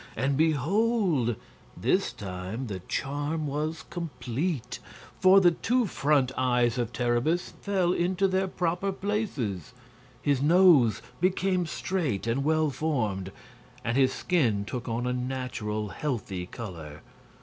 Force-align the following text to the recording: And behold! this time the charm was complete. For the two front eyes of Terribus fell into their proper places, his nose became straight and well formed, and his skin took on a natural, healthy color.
And 0.17 0.35
behold! 0.35 1.35
this 1.77 2.11
time 2.11 2.65
the 2.65 2.79
charm 2.87 3.45
was 3.45 3.85
complete. 3.91 4.79
For 5.19 5.39
the 5.39 5.51
two 5.51 5.85
front 5.85 6.31
eyes 6.35 6.79
of 6.79 6.91
Terribus 6.91 7.53
fell 7.61 7.93
into 7.93 8.27
their 8.27 8.47
proper 8.47 8.91
places, 8.91 9.73
his 10.19 10.41
nose 10.41 11.03
became 11.19 11.67
straight 11.67 12.25
and 12.25 12.43
well 12.43 12.71
formed, 12.71 13.31
and 13.85 13.95
his 13.95 14.11
skin 14.11 14.65
took 14.65 14.89
on 14.89 15.05
a 15.05 15.13
natural, 15.13 15.89
healthy 15.89 16.47
color. 16.47 17.03